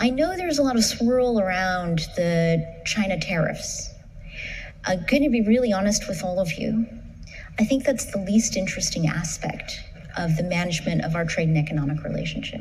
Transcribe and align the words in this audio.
I 0.00 0.10
know 0.10 0.36
there's 0.36 0.60
a 0.60 0.62
lot 0.62 0.76
of 0.76 0.84
swirl 0.84 1.40
around 1.40 2.06
the 2.14 2.64
China 2.86 3.18
tariffs. 3.18 3.90
I'm 4.84 5.04
going 5.06 5.24
to 5.24 5.28
be 5.28 5.40
really 5.40 5.72
honest 5.72 6.06
with 6.06 6.22
all 6.22 6.38
of 6.38 6.52
you. 6.52 6.86
I 7.58 7.64
think 7.64 7.82
that's 7.84 8.04
the 8.04 8.18
least 8.18 8.56
interesting 8.56 9.08
aspect 9.08 9.80
of 10.16 10.36
the 10.36 10.44
management 10.44 11.04
of 11.04 11.16
our 11.16 11.24
trade 11.24 11.48
and 11.48 11.58
economic 11.58 12.04
relationship. 12.04 12.60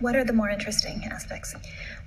What 0.00 0.16
are 0.16 0.24
the 0.24 0.32
more 0.32 0.50
interesting 0.50 1.04
aspects? 1.04 1.54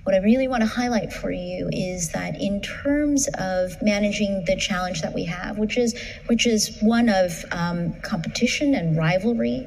What 0.04 0.14
I 0.14 0.18
really 0.18 0.46
want 0.46 0.60
to 0.60 0.68
highlight 0.68 1.10
for 1.10 1.30
you 1.30 1.70
is 1.72 2.12
that 2.12 2.38
in 2.38 2.60
terms 2.60 3.28
of 3.38 3.80
managing 3.80 4.44
the 4.44 4.56
challenge 4.56 5.00
that 5.00 5.14
we 5.14 5.24
have, 5.24 5.56
which 5.56 5.78
is 5.78 5.98
which 6.26 6.46
is 6.46 6.76
one 6.82 7.08
of 7.08 7.32
um, 7.50 7.94
competition 8.02 8.74
and 8.74 8.94
rivalry, 8.98 9.66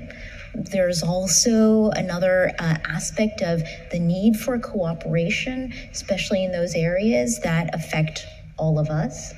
there's 0.54 1.04
also 1.04 1.90
another 1.92 2.52
uh, 2.60 2.78
aspect 2.86 3.42
of 3.42 3.62
the 3.92 4.00
need 4.00 4.36
for 4.36 4.60
cooperation, 4.60 5.74
especially 5.92 6.44
in 6.44 6.52
those 6.52 6.76
areas 6.76 7.40
that 7.42 7.74
affect 7.74 8.26
all 8.58 8.80
of 8.80 8.90
us. 8.90 9.34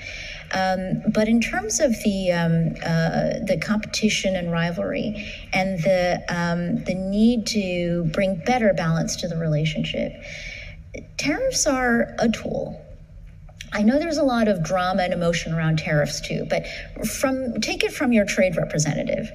Um, 0.53 1.01
but 1.13 1.29
in 1.29 1.39
terms 1.39 1.79
of 1.79 1.91
the 2.03 2.31
um, 2.31 2.75
uh, 2.83 3.45
the 3.45 3.57
competition 3.61 4.35
and 4.35 4.51
rivalry, 4.51 5.25
and 5.53 5.81
the 5.81 6.21
um, 6.27 6.83
the 6.83 6.93
need 6.93 7.47
to 7.47 8.03
bring 8.11 8.41
better 8.45 8.73
balance 8.73 9.15
to 9.17 9.27
the 9.27 9.37
relationship, 9.37 10.11
tariffs 11.17 11.65
are 11.67 12.15
a 12.19 12.29
tool. 12.29 12.85
I 13.73 13.83
know 13.83 13.97
there's 13.97 14.17
a 14.17 14.23
lot 14.23 14.49
of 14.49 14.61
drama 14.63 15.03
and 15.03 15.13
emotion 15.13 15.53
around 15.53 15.79
tariffs 15.79 16.19
too, 16.19 16.45
but 16.49 16.67
from 17.07 17.61
take 17.61 17.85
it 17.85 17.93
from 17.93 18.11
your 18.11 18.25
trade 18.25 18.57
representative. 18.57 19.31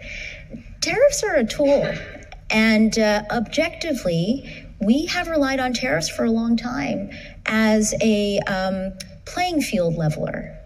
Tariffs 0.87 1.25
are 1.25 1.35
a 1.35 1.45
tool, 1.45 1.93
and 2.49 2.97
uh, 2.97 3.25
objectively, 3.33 4.69
we 4.81 5.07
have 5.07 5.27
relied 5.27 5.59
on 5.59 5.73
tariffs 5.73 6.09
for 6.09 6.25
a 6.25 6.31
long 6.31 6.57
time 6.57 7.11
as 7.45 7.93
a 8.01 8.39
um, 8.47 8.93
playing 9.25 9.63
field 9.63 9.97
leveler, 9.97 10.57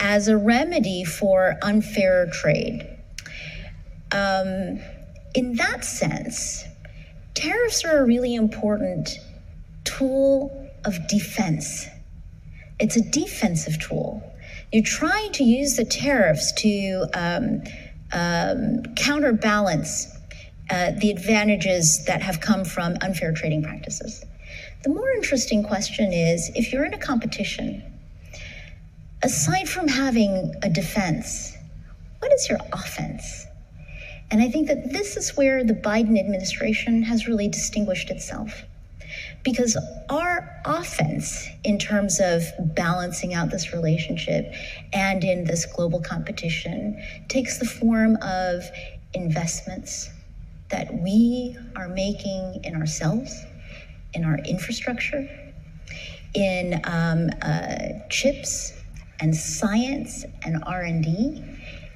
as 0.00 0.26
a 0.26 0.36
remedy 0.36 1.04
for 1.04 1.58
unfair 1.62 2.28
trade. 2.32 2.84
Um, 4.10 4.80
in 5.32 5.54
that 5.54 5.84
sense, 5.84 6.64
tariffs 7.34 7.84
are 7.84 7.98
a 7.98 8.04
really 8.04 8.34
important 8.34 9.10
tool 9.84 10.68
of 10.84 11.06
defense. 11.06 11.86
It's 12.80 12.96
a 12.96 13.10
defensive 13.12 13.78
tool. 13.80 14.28
You're 14.72 14.82
trying 14.82 15.30
to 15.34 15.44
use 15.44 15.76
the 15.76 15.84
tariffs 15.84 16.50
to 16.62 17.06
um, 17.14 17.62
um, 18.12 18.82
counterbalance 18.96 20.08
uh, 20.70 20.92
the 20.98 21.10
advantages 21.10 22.04
that 22.06 22.22
have 22.22 22.40
come 22.40 22.64
from 22.64 22.96
unfair 23.02 23.32
trading 23.32 23.62
practices. 23.62 24.24
The 24.84 24.90
more 24.90 25.10
interesting 25.10 25.62
question 25.62 26.12
is 26.12 26.50
if 26.54 26.72
you're 26.72 26.84
in 26.84 26.94
a 26.94 26.98
competition, 26.98 27.82
aside 29.22 29.68
from 29.68 29.88
having 29.88 30.54
a 30.62 30.68
defense, 30.68 31.56
what 32.20 32.32
is 32.32 32.48
your 32.48 32.58
offense? 32.72 33.46
And 34.30 34.40
I 34.40 34.48
think 34.48 34.68
that 34.68 34.92
this 34.92 35.16
is 35.16 35.36
where 35.36 35.62
the 35.62 35.74
Biden 35.74 36.18
administration 36.18 37.02
has 37.02 37.28
really 37.28 37.48
distinguished 37.48 38.10
itself. 38.10 38.64
Because 39.44 39.76
our 40.08 40.60
offense, 40.64 41.48
in 41.64 41.78
terms 41.78 42.20
of 42.20 42.44
balancing 42.74 43.34
out 43.34 43.50
this 43.50 43.72
relationship 43.72 44.52
and 44.92 45.24
in 45.24 45.44
this 45.44 45.66
global 45.66 46.00
competition, 46.00 47.02
takes 47.28 47.58
the 47.58 47.64
form 47.64 48.16
of 48.22 48.62
investments 49.14 50.10
that 50.70 50.92
we 50.94 51.56
are 51.76 51.88
making 51.88 52.60
in 52.64 52.76
ourselves, 52.76 53.44
in 54.14 54.24
our 54.24 54.38
infrastructure, 54.38 55.28
in 56.34 56.80
um, 56.84 57.28
uh, 57.42 57.98
chips 58.08 58.72
and 59.20 59.34
science 59.34 60.24
and 60.44 60.62
R&D, 60.66 61.44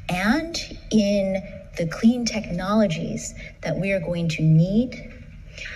and 0.09 0.57
in 0.91 1.43
the 1.77 1.87
clean 1.87 2.25
technologies 2.25 3.35
that 3.63 3.77
we 3.77 3.93
are 3.93 4.01
going 4.01 4.29
to 4.29 4.43
need 4.43 5.13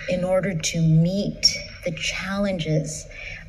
in 0.09 0.23
order 0.23 0.53
to 0.53 0.81
meet 0.81 1.57
the 1.85 1.91
challenges 1.91 3.05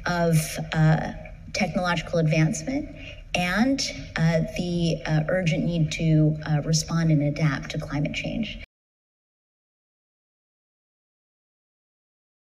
of 0.06 0.36
uh, 0.72 1.12
technological 1.52 2.18
advancement 2.18 2.88
and 3.34 3.80
uh, 4.16 4.40
the 4.56 5.02
uh, 5.06 5.20
urgent 5.28 5.64
need 5.64 5.90
to 5.92 6.36
uh, 6.46 6.60
respond 6.64 7.10
and 7.10 7.22
adapt 7.22 7.70
to 7.70 7.78
climate 7.78 8.14
change. 8.14 8.58